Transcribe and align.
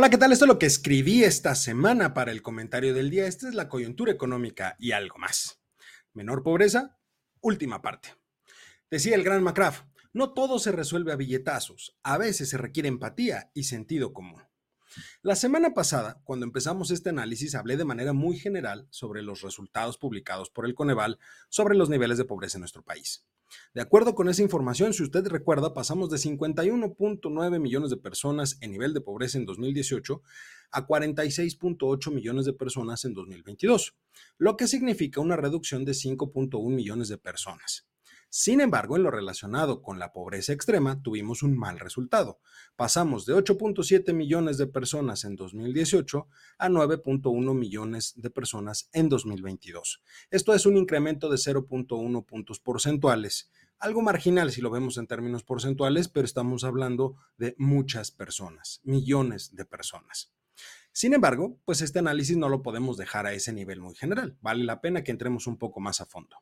Hola, 0.00 0.10
¿qué 0.10 0.16
tal? 0.16 0.30
Esto 0.30 0.44
es 0.44 0.48
lo 0.48 0.60
que 0.60 0.66
escribí 0.66 1.24
esta 1.24 1.56
semana 1.56 2.14
para 2.14 2.30
el 2.30 2.40
comentario 2.40 2.94
del 2.94 3.10
día. 3.10 3.26
Esta 3.26 3.48
es 3.48 3.56
la 3.56 3.68
coyuntura 3.68 4.12
económica 4.12 4.76
y 4.78 4.92
algo 4.92 5.18
más. 5.18 5.60
Menor 6.12 6.44
pobreza, 6.44 7.00
última 7.40 7.82
parte. 7.82 8.14
Decía 8.92 9.16
el 9.16 9.24
gran 9.24 9.42
McCraft, 9.42 9.86
no 10.12 10.34
todo 10.34 10.60
se 10.60 10.70
resuelve 10.70 11.10
a 11.10 11.16
billetazos, 11.16 11.98
a 12.04 12.16
veces 12.16 12.48
se 12.48 12.58
requiere 12.58 12.88
empatía 12.88 13.50
y 13.54 13.64
sentido 13.64 14.12
común. 14.12 14.40
La 15.20 15.34
semana 15.34 15.74
pasada, 15.74 16.20
cuando 16.22 16.46
empezamos 16.46 16.92
este 16.92 17.08
análisis, 17.08 17.56
hablé 17.56 17.76
de 17.76 17.84
manera 17.84 18.12
muy 18.12 18.38
general 18.38 18.86
sobre 18.90 19.22
los 19.22 19.42
resultados 19.42 19.98
publicados 19.98 20.48
por 20.48 20.64
el 20.64 20.76
Coneval 20.76 21.18
sobre 21.48 21.74
los 21.74 21.88
niveles 21.88 22.18
de 22.18 22.24
pobreza 22.24 22.58
en 22.58 22.60
nuestro 22.60 22.84
país. 22.84 23.26
De 23.74 23.80
acuerdo 23.80 24.14
con 24.14 24.28
esa 24.28 24.42
información, 24.42 24.92
si 24.92 25.02
usted 25.02 25.26
recuerda, 25.26 25.74
pasamos 25.74 26.10
de 26.10 26.18
51.9 26.18 27.60
millones 27.60 27.90
de 27.90 27.96
personas 27.96 28.58
en 28.60 28.72
nivel 28.72 28.94
de 28.94 29.00
pobreza 29.00 29.38
en 29.38 29.46
2018 29.46 30.22
a 30.70 30.86
46.8 30.86 32.12
millones 32.12 32.44
de 32.44 32.52
personas 32.52 33.04
en 33.04 33.14
2022, 33.14 33.96
lo 34.36 34.56
que 34.56 34.68
significa 34.68 35.20
una 35.20 35.36
reducción 35.36 35.84
de 35.84 35.92
5.1 35.92 36.68
millones 36.68 37.08
de 37.08 37.18
personas. 37.18 37.87
Sin 38.30 38.60
embargo, 38.60 38.96
en 38.96 39.04
lo 39.04 39.10
relacionado 39.10 39.80
con 39.80 39.98
la 39.98 40.12
pobreza 40.12 40.52
extrema, 40.52 41.02
tuvimos 41.02 41.42
un 41.42 41.56
mal 41.56 41.78
resultado. 41.78 42.40
Pasamos 42.76 43.24
de 43.24 43.34
8.7 43.34 44.12
millones 44.12 44.58
de 44.58 44.66
personas 44.66 45.24
en 45.24 45.34
2018 45.34 46.28
a 46.58 46.68
9.1 46.68 47.54
millones 47.54 48.12
de 48.16 48.28
personas 48.28 48.90
en 48.92 49.08
2022. 49.08 50.02
Esto 50.30 50.52
es 50.52 50.66
un 50.66 50.76
incremento 50.76 51.30
de 51.30 51.36
0.1 51.36 52.26
puntos 52.26 52.60
porcentuales. 52.60 53.50
Algo 53.78 54.02
marginal 54.02 54.52
si 54.52 54.60
lo 54.60 54.70
vemos 54.70 54.98
en 54.98 55.06
términos 55.06 55.42
porcentuales, 55.42 56.08
pero 56.08 56.26
estamos 56.26 56.64
hablando 56.64 57.16
de 57.38 57.54
muchas 57.56 58.10
personas, 58.10 58.80
millones 58.84 59.54
de 59.54 59.64
personas. 59.64 60.34
Sin 60.92 61.14
embargo, 61.14 61.58
pues 61.64 61.80
este 61.80 62.00
análisis 62.00 62.36
no 62.36 62.48
lo 62.48 62.60
podemos 62.60 62.98
dejar 62.98 63.24
a 63.26 63.32
ese 63.32 63.52
nivel 63.52 63.80
muy 63.80 63.94
general. 63.94 64.36
Vale 64.42 64.64
la 64.64 64.80
pena 64.82 65.02
que 65.02 65.12
entremos 65.12 65.46
un 65.46 65.56
poco 65.56 65.80
más 65.80 66.00
a 66.00 66.06
fondo. 66.06 66.36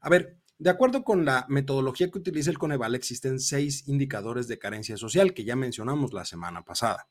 A 0.00 0.08
ver, 0.08 0.38
de 0.58 0.70
acuerdo 0.70 1.02
con 1.02 1.24
la 1.24 1.46
metodología 1.48 2.10
que 2.10 2.18
utiliza 2.18 2.50
el 2.50 2.58
Coneval, 2.58 2.94
existen 2.94 3.40
seis 3.40 3.88
indicadores 3.88 4.46
de 4.48 4.58
carencia 4.58 4.96
social 4.96 5.34
que 5.34 5.44
ya 5.44 5.56
mencionamos 5.56 6.12
la 6.12 6.24
semana 6.24 6.64
pasada. 6.64 7.08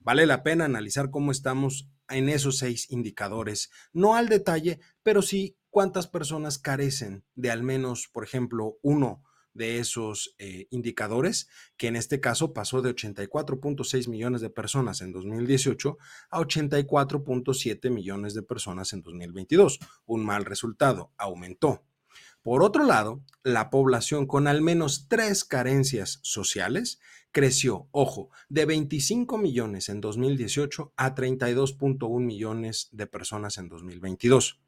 Vale 0.00 0.26
la 0.26 0.42
pena 0.42 0.64
analizar 0.64 1.10
cómo 1.10 1.32
estamos 1.32 1.90
en 2.08 2.28
esos 2.28 2.58
seis 2.58 2.90
indicadores, 2.90 3.70
no 3.92 4.14
al 4.14 4.28
detalle, 4.28 4.78
pero 5.02 5.22
sí 5.22 5.56
cuántas 5.70 6.06
personas 6.06 6.58
carecen 6.58 7.24
de 7.34 7.50
al 7.50 7.62
menos, 7.62 8.08
por 8.12 8.22
ejemplo, 8.22 8.78
uno 8.82 9.22
de 9.54 9.78
esos 9.78 10.34
eh, 10.38 10.66
indicadores, 10.70 11.48
que 11.76 11.86
en 11.86 11.96
este 11.96 12.20
caso 12.20 12.52
pasó 12.52 12.82
de 12.82 12.94
84.6 12.94 14.08
millones 14.08 14.40
de 14.40 14.50
personas 14.50 15.00
en 15.00 15.12
2018 15.12 15.96
a 16.30 16.40
84.7 16.40 17.90
millones 17.90 18.34
de 18.34 18.42
personas 18.42 18.92
en 18.92 19.02
2022. 19.02 19.78
Un 20.06 20.24
mal 20.24 20.44
resultado, 20.44 21.12
aumentó. 21.16 21.84
Por 22.44 22.62
otro 22.62 22.84
lado, 22.84 23.22
la 23.42 23.70
población 23.70 24.26
con 24.26 24.46
al 24.48 24.60
menos 24.60 25.06
tres 25.08 25.44
carencias 25.44 26.18
sociales 26.20 27.00
creció, 27.32 27.88
ojo, 27.90 28.28
de 28.50 28.66
25 28.66 29.38
millones 29.38 29.88
en 29.88 30.02
2018 30.02 30.92
a 30.94 31.14
32.1 31.14 32.20
millones 32.20 32.90
de 32.92 33.06
personas 33.06 33.56
en 33.56 33.70
2022. 33.70 34.60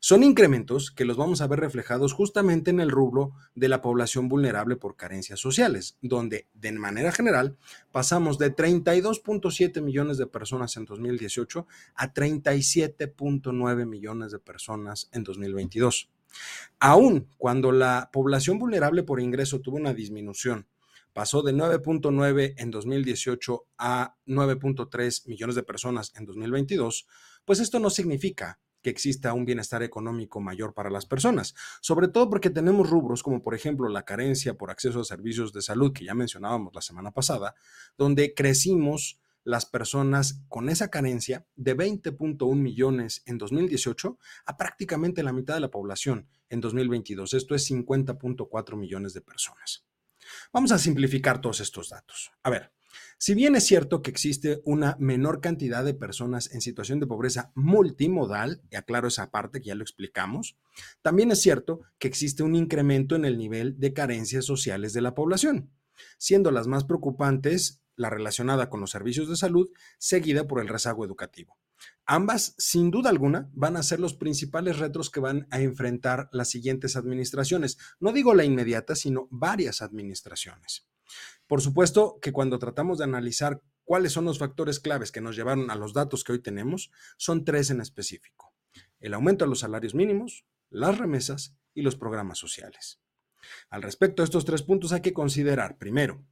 Son 0.00 0.24
incrementos 0.24 0.90
que 0.90 1.04
los 1.04 1.16
vamos 1.16 1.42
a 1.42 1.46
ver 1.46 1.60
reflejados 1.60 2.12
justamente 2.12 2.72
en 2.72 2.80
el 2.80 2.90
rubro 2.90 3.34
de 3.54 3.68
la 3.68 3.80
población 3.82 4.28
vulnerable 4.28 4.74
por 4.74 4.96
carencias 4.96 5.38
sociales, 5.38 5.96
donde 6.02 6.48
de 6.54 6.72
manera 6.72 7.12
general 7.12 7.56
pasamos 7.92 8.36
de 8.36 8.52
32.7 8.52 9.80
millones 9.80 10.18
de 10.18 10.26
personas 10.26 10.76
en 10.76 10.86
2018 10.86 11.68
a 11.94 12.12
37.9 12.12 13.86
millones 13.86 14.32
de 14.32 14.40
personas 14.40 15.08
en 15.12 15.22
2022. 15.22 16.10
Aún 16.78 17.28
cuando 17.36 17.72
la 17.72 18.10
población 18.12 18.58
vulnerable 18.58 19.02
por 19.02 19.20
ingreso 19.20 19.60
tuvo 19.60 19.76
una 19.76 19.94
disminución, 19.94 20.66
pasó 21.12 21.42
de 21.42 21.52
9.9 21.52 22.54
en 22.56 22.70
2018 22.70 23.66
a 23.78 24.16
9.3 24.26 25.28
millones 25.28 25.56
de 25.56 25.62
personas 25.62 26.12
en 26.16 26.24
2022, 26.24 27.06
pues 27.44 27.60
esto 27.60 27.78
no 27.78 27.90
significa 27.90 28.58
que 28.82 28.90
exista 28.90 29.32
un 29.32 29.44
bienestar 29.44 29.82
económico 29.82 30.40
mayor 30.40 30.74
para 30.74 30.90
las 30.90 31.06
personas, 31.06 31.54
sobre 31.80 32.08
todo 32.08 32.28
porque 32.28 32.50
tenemos 32.50 32.90
rubros 32.90 33.22
como 33.22 33.40
por 33.40 33.54
ejemplo 33.54 33.88
la 33.88 34.04
carencia 34.04 34.54
por 34.54 34.70
acceso 34.70 35.00
a 35.00 35.04
servicios 35.04 35.52
de 35.52 35.62
salud 35.62 35.92
que 35.92 36.04
ya 36.04 36.14
mencionábamos 36.14 36.74
la 36.74 36.82
semana 36.82 37.12
pasada, 37.12 37.54
donde 37.96 38.34
crecimos 38.34 39.20
las 39.44 39.66
personas 39.66 40.42
con 40.48 40.68
esa 40.68 40.88
carencia 40.88 41.46
de 41.56 41.76
20.1 41.76 42.54
millones 42.54 43.22
en 43.26 43.38
2018 43.38 44.18
a 44.46 44.56
prácticamente 44.56 45.22
la 45.22 45.32
mitad 45.32 45.54
de 45.54 45.60
la 45.60 45.70
población 45.70 46.28
en 46.48 46.60
2022. 46.60 47.34
Esto 47.34 47.54
es 47.54 47.70
50.4 47.70 48.76
millones 48.76 49.14
de 49.14 49.20
personas. 49.20 49.84
Vamos 50.52 50.72
a 50.72 50.78
simplificar 50.78 51.40
todos 51.40 51.60
estos 51.60 51.88
datos. 51.88 52.30
A 52.42 52.50
ver, 52.50 52.72
si 53.18 53.34
bien 53.34 53.56
es 53.56 53.66
cierto 53.66 54.02
que 54.02 54.10
existe 54.10 54.60
una 54.64 54.96
menor 54.98 55.40
cantidad 55.40 55.84
de 55.84 55.94
personas 55.94 56.52
en 56.52 56.60
situación 56.60 57.00
de 57.00 57.06
pobreza 57.06 57.52
multimodal, 57.54 58.62
y 58.70 58.76
aclaro 58.76 59.08
esa 59.08 59.30
parte 59.30 59.60
que 59.60 59.68
ya 59.68 59.74
lo 59.74 59.82
explicamos, 59.82 60.56
también 61.02 61.30
es 61.30 61.40
cierto 61.40 61.80
que 61.98 62.08
existe 62.08 62.42
un 62.42 62.54
incremento 62.54 63.16
en 63.16 63.24
el 63.24 63.38
nivel 63.38 63.78
de 63.78 63.92
carencias 63.92 64.44
sociales 64.44 64.92
de 64.92 65.02
la 65.02 65.14
población, 65.14 65.70
siendo 66.18 66.50
las 66.50 66.66
más 66.66 66.84
preocupantes 66.84 67.81
la 68.02 68.10
relacionada 68.10 68.68
con 68.68 68.80
los 68.80 68.90
servicios 68.90 69.28
de 69.28 69.36
salud, 69.36 69.70
seguida 69.98 70.46
por 70.46 70.60
el 70.60 70.68
rezago 70.68 71.04
educativo. 71.04 71.58
Ambas, 72.04 72.54
sin 72.58 72.90
duda 72.90 73.10
alguna, 73.10 73.48
van 73.54 73.76
a 73.76 73.82
ser 73.82 74.00
los 74.00 74.14
principales 74.14 74.78
retos 74.78 75.08
que 75.08 75.20
van 75.20 75.46
a 75.50 75.60
enfrentar 75.60 76.28
las 76.32 76.50
siguientes 76.50 76.96
administraciones. 76.96 77.78
No 78.00 78.12
digo 78.12 78.34
la 78.34 78.44
inmediata, 78.44 78.94
sino 78.94 79.28
varias 79.30 79.82
administraciones. 79.82 80.86
Por 81.46 81.60
supuesto 81.60 82.18
que 82.20 82.32
cuando 82.32 82.58
tratamos 82.58 82.98
de 82.98 83.04
analizar 83.04 83.62
cuáles 83.84 84.12
son 84.12 84.24
los 84.24 84.38
factores 84.38 84.80
claves 84.80 85.12
que 85.12 85.20
nos 85.20 85.36
llevaron 85.36 85.70
a 85.70 85.76
los 85.76 85.92
datos 85.92 86.24
que 86.24 86.32
hoy 86.32 86.40
tenemos, 86.40 86.90
son 87.16 87.44
tres 87.44 87.70
en 87.70 87.80
específico. 87.80 88.52
El 89.00 89.14
aumento 89.14 89.44
de 89.44 89.50
los 89.50 89.60
salarios 89.60 89.94
mínimos, 89.94 90.44
las 90.70 90.98
remesas 90.98 91.56
y 91.74 91.82
los 91.82 91.96
programas 91.96 92.38
sociales. 92.38 93.00
Al 93.70 93.82
respecto 93.82 94.22
de 94.22 94.24
estos 94.24 94.44
tres 94.44 94.62
puntos 94.62 94.92
hay 94.92 95.02
que 95.02 95.12
considerar, 95.12 95.76
primero, 95.76 96.24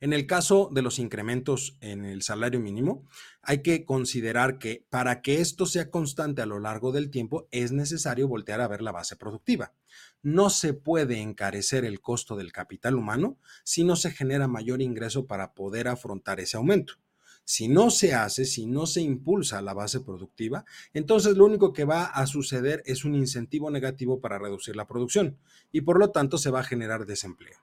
en 0.00 0.12
el 0.12 0.26
caso 0.26 0.70
de 0.72 0.82
los 0.82 0.98
incrementos 0.98 1.76
en 1.80 2.04
el 2.04 2.22
salario 2.22 2.60
mínimo, 2.60 3.06
hay 3.42 3.62
que 3.62 3.84
considerar 3.84 4.58
que 4.58 4.86
para 4.90 5.22
que 5.22 5.40
esto 5.40 5.66
sea 5.66 5.90
constante 5.90 6.42
a 6.42 6.46
lo 6.46 6.60
largo 6.60 6.92
del 6.92 7.10
tiempo 7.10 7.48
es 7.50 7.72
necesario 7.72 8.28
voltear 8.28 8.60
a 8.60 8.68
ver 8.68 8.82
la 8.82 8.92
base 8.92 9.16
productiva. 9.16 9.72
No 10.22 10.50
se 10.50 10.74
puede 10.74 11.20
encarecer 11.20 11.84
el 11.84 12.00
costo 12.00 12.36
del 12.36 12.52
capital 12.52 12.94
humano 12.94 13.38
si 13.64 13.84
no 13.84 13.96
se 13.96 14.10
genera 14.10 14.48
mayor 14.48 14.82
ingreso 14.82 15.26
para 15.26 15.54
poder 15.54 15.88
afrontar 15.88 16.40
ese 16.40 16.56
aumento. 16.56 16.94
Si 17.44 17.66
no 17.66 17.90
se 17.90 18.14
hace, 18.14 18.44
si 18.44 18.66
no 18.66 18.86
se 18.86 19.00
impulsa 19.00 19.60
la 19.60 19.74
base 19.74 20.00
productiva, 20.00 20.64
entonces 20.92 21.36
lo 21.36 21.46
único 21.46 21.72
que 21.72 21.84
va 21.84 22.04
a 22.04 22.26
suceder 22.26 22.82
es 22.86 23.04
un 23.04 23.16
incentivo 23.16 23.70
negativo 23.70 24.20
para 24.20 24.38
reducir 24.38 24.76
la 24.76 24.86
producción 24.86 25.36
y 25.72 25.80
por 25.80 25.98
lo 25.98 26.10
tanto 26.10 26.38
se 26.38 26.50
va 26.50 26.60
a 26.60 26.64
generar 26.64 27.06
desempleo. 27.06 27.58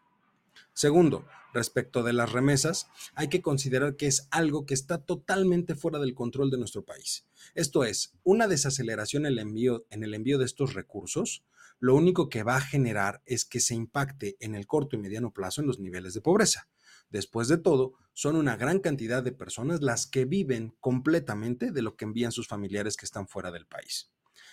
Segundo, 0.77 1.25
respecto 1.55 2.03
de 2.03 2.13
las 2.13 2.31
remesas, 2.31 2.87
hay 3.15 3.29
que 3.29 3.41
considerar 3.41 3.95
que 3.95 4.05
es 4.05 4.27
algo 4.29 4.67
que 4.67 4.75
está 4.75 5.03
totalmente 5.03 5.73
fuera 5.73 5.97
del 5.97 6.13
control 6.13 6.51
de 6.51 6.59
nuestro 6.59 6.85
país. 6.85 7.25
Esto 7.55 7.83
es, 7.83 8.13
una 8.21 8.47
desaceleración 8.47 9.25
en 9.25 9.31
el 9.31 10.13
envío, 10.13 10.37
de 10.37 10.45
estos 10.45 10.75
recursos, 10.75 11.43
lo 11.79 11.95
único 11.95 12.29
que 12.29 12.43
va 12.43 12.57
a 12.57 12.61
generar 12.61 13.23
es 13.25 13.43
que 13.43 13.59
se 13.59 13.73
impacte 13.73 14.37
en 14.39 14.53
el 14.53 14.67
corto 14.67 14.95
y 14.95 14.99
mediano 14.99 15.33
plazo 15.33 15.61
en 15.61 15.67
los 15.67 15.79
niveles 15.79 16.13
de 16.13 16.21
pobreza. 16.21 16.69
Después 17.09 17.47
de 17.47 17.57
todo, 17.57 17.93
son 18.13 18.35
una 18.35 18.55
gran 18.55 18.79
cantidad 18.79 19.23
de 19.23 19.31
personas 19.31 19.81
las 19.81 20.05
que 20.05 20.25
viven 20.25 20.75
completamente 20.79 21.71
de 21.71 21.81
lo 21.81 21.95
que 21.95 22.05
envían 22.05 22.31
sus 22.31 22.47
familiares 22.47 22.97
que 22.97 23.07
están 23.07 23.27
fuera 23.27 23.49
del 23.49 23.65
país 23.65 24.11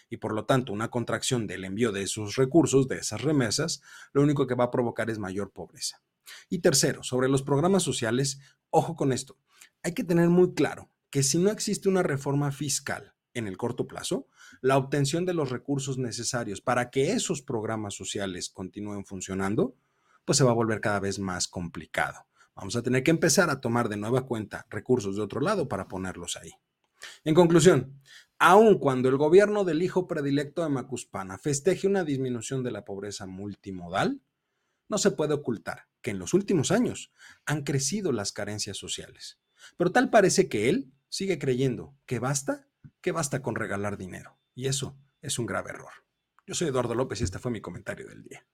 y 0.09 0.19
por 0.19 0.35
lo 0.35 0.45
tanto 0.45 0.73
una 0.73 0.91
contracción 0.91 1.47
del 1.47 1.65
envío 1.65 1.93
de 1.93 2.03
esos 2.03 2.37
recursos, 2.37 2.89
de 2.89 2.97
esas 2.97 3.23
remesas, 3.23 3.83
lo 4.13 4.23
único 4.23 4.47
que 4.47 4.55
va 4.55 4.65
a 4.65 4.71
provocar 4.71 5.11
es 5.11 5.19
mayor 5.19 5.53
pobreza. 5.53 6.04
Y 6.49 6.61
tercero, 6.61 7.03
sobre 7.03 7.29
los 7.29 7.43
programas 7.43 7.83
sociales, 7.83 8.41
ojo 8.71 8.97
con 8.97 9.13
esto, 9.13 9.39
hay 9.83 9.93
que 9.93 10.05
tener 10.05 10.29
muy 10.29 10.55
claro 10.55 10.91
que 11.11 11.23
si 11.23 11.39
no 11.39 11.51
existe 11.51 11.89
una 11.89 12.03
reforma 12.03 12.51
fiscal 12.51 13.15
en 13.35 13.47
el 13.47 13.57
corto 13.57 13.87
plazo, 13.87 14.29
la 14.61 14.77
obtención 14.77 15.27
de 15.27 15.35
los 15.35 15.51
recursos 15.51 15.99
necesarios 15.99 16.61
para 16.61 16.91
que 16.91 17.13
esos 17.13 17.43
programas 17.43 17.95
sociales 17.95 18.49
continúen 18.49 19.05
funcionando, 19.05 19.77
pues 20.25 20.39
se 20.39 20.45
va 20.45 20.53
a 20.53 20.55
volver 20.55 20.81
cada 20.81 21.01
vez 21.01 21.19
más 21.19 21.49
complicado. 21.49 22.27
Vamos 22.55 22.77
a 22.77 22.83
tener 22.83 23.03
que 23.03 23.11
empezar 23.11 23.51
a 23.51 23.61
tomar 23.61 23.89
de 23.89 23.97
nueva 23.97 24.27
cuenta 24.27 24.67
recursos 24.71 25.17
de 25.17 25.23
otro 25.23 25.41
lado 25.41 25.69
para 25.69 25.89
ponerlos 25.89 26.37
ahí. 26.37 26.53
En 27.25 27.35
conclusión, 27.35 28.01
aun 28.39 28.79
cuando 28.79 29.09
el 29.09 29.17
gobierno 29.17 29.65
del 29.65 29.83
hijo 29.83 30.07
predilecto 30.07 30.63
de 30.63 30.69
Macuspana 30.71 31.37
festeje 31.37 31.87
una 31.87 32.05
disminución 32.05 32.63
de 32.63 32.71
la 32.71 32.85
pobreza 32.85 33.27
multimodal, 33.27 34.23
no 34.89 34.99
se 34.99 35.11
puede 35.11 35.35
ocultar 35.35 35.87
que 36.05 36.11
en 36.11 36.19
los 36.19 36.35
últimos 36.35 36.71
años 36.71 37.13
han 37.47 37.65
crecido 37.65 38.13
las 38.13 38.31
carencias 38.31 38.77
sociales. 38.77 39.41
Pero 39.79 39.91
tal 39.91 40.11
parece 40.11 40.51
que 40.51 40.69
él 40.69 40.93
sigue 41.09 41.39
creyendo 41.39 41.97
que 42.05 42.19
basta, 42.19 42.69
que 43.01 43.11
basta 43.11 43.41
con 43.41 43.57
regalar 43.57 43.97
dinero. 43.97 44.39
Y 44.55 44.67
eso 44.67 44.99
es 45.23 45.39
un 45.39 45.47
grave 45.47 45.71
error. 45.71 45.93
Yo 46.47 46.55
soy 46.55 46.69
Eduardo 46.69 46.95
López 46.95 47.23
y 47.23 47.25
este 47.25 47.39
fue 47.39 47.51
mi 47.51 47.63
comentario 47.63 48.07
del 48.07 48.23
día. 48.23 48.47